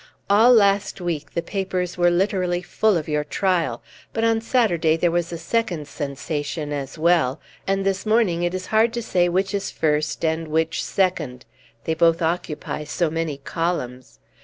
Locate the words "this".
7.85-8.03